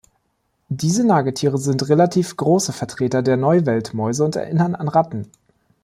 Diese 0.69 1.05
Nagetiere 1.05 1.59
sind 1.59 1.87
relativ 1.87 2.35
große 2.35 2.73
Vertreter 2.73 3.21
der 3.21 3.37
Neuweltmäuse 3.37 4.25
und 4.25 4.35
erinnern 4.35 4.73
an 4.73 4.87
Ratten. 4.87 5.27